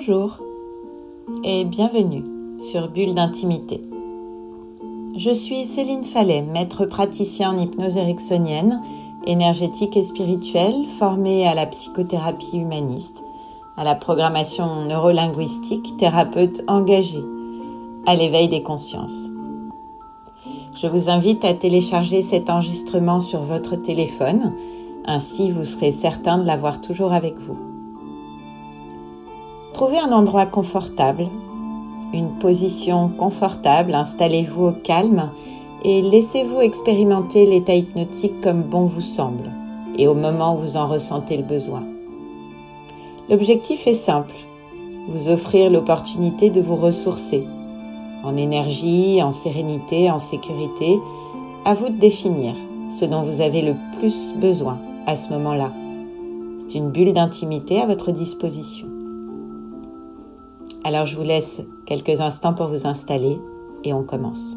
Bonjour 0.00 0.38
et 1.44 1.66
bienvenue 1.66 2.24
sur 2.58 2.88
Bulle 2.88 3.14
d'intimité. 3.14 3.82
Je 5.14 5.30
suis 5.30 5.66
Céline 5.66 6.04
Fallet, 6.04 6.40
maître 6.40 6.86
praticien 6.86 7.50
en 7.50 7.58
hypnose 7.58 7.98
ericksonienne, 7.98 8.80
énergétique 9.26 9.98
et 9.98 10.02
spirituelle, 10.02 10.86
formée 10.98 11.46
à 11.46 11.54
la 11.54 11.66
psychothérapie 11.66 12.56
humaniste, 12.56 13.22
à 13.76 13.84
la 13.84 13.94
programmation 13.94 14.86
neurolinguistique, 14.86 15.98
thérapeute 15.98 16.62
engagée, 16.66 17.24
à 18.06 18.16
l'éveil 18.16 18.48
des 18.48 18.62
consciences. 18.62 19.28
Je 20.72 20.86
vous 20.86 21.10
invite 21.10 21.44
à 21.44 21.52
télécharger 21.52 22.22
cet 22.22 22.48
enregistrement 22.48 23.20
sur 23.20 23.40
votre 23.42 23.76
téléphone, 23.76 24.54
ainsi 25.04 25.50
vous 25.50 25.66
serez 25.66 25.92
certain 25.92 26.38
de 26.38 26.46
l'avoir 26.46 26.80
toujours 26.80 27.12
avec 27.12 27.38
vous. 27.38 27.69
Trouvez 29.80 29.98
un 29.98 30.12
endroit 30.12 30.44
confortable, 30.44 31.26
une 32.12 32.32
position 32.38 33.08
confortable, 33.08 33.94
installez-vous 33.94 34.66
au 34.66 34.72
calme 34.72 35.30
et 35.82 36.02
laissez-vous 36.02 36.60
expérimenter 36.60 37.46
l'état 37.46 37.74
hypnotique 37.74 38.42
comme 38.42 38.62
bon 38.62 38.84
vous 38.84 39.00
semble 39.00 39.50
et 39.96 40.06
au 40.06 40.12
moment 40.12 40.54
où 40.54 40.58
vous 40.58 40.76
en 40.76 40.86
ressentez 40.86 41.38
le 41.38 41.44
besoin. 41.44 41.82
L'objectif 43.30 43.86
est 43.86 43.94
simple, 43.94 44.34
vous 45.08 45.30
offrir 45.30 45.70
l'opportunité 45.70 46.50
de 46.50 46.60
vous 46.60 46.76
ressourcer 46.76 47.46
en 48.22 48.36
énergie, 48.36 49.22
en 49.22 49.30
sérénité, 49.30 50.10
en 50.10 50.18
sécurité, 50.18 51.00
à 51.64 51.72
vous 51.72 51.88
de 51.88 51.98
définir 51.98 52.52
ce 52.90 53.06
dont 53.06 53.22
vous 53.22 53.40
avez 53.40 53.62
le 53.62 53.76
plus 53.98 54.34
besoin 54.36 54.78
à 55.06 55.16
ce 55.16 55.30
moment-là. 55.30 55.72
C'est 56.68 56.76
une 56.76 56.90
bulle 56.90 57.14
d'intimité 57.14 57.80
à 57.80 57.86
votre 57.86 58.12
disposition. 58.12 58.99
Alors 60.84 61.06
je 61.06 61.16
vous 61.16 61.22
laisse 61.22 61.62
quelques 61.86 62.20
instants 62.20 62.54
pour 62.54 62.68
vous 62.68 62.86
installer 62.86 63.38
et 63.84 63.92
on 63.92 64.02
commence. 64.02 64.56